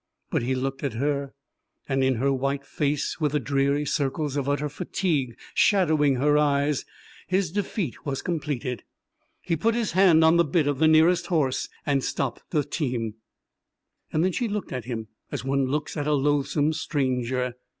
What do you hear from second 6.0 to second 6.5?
her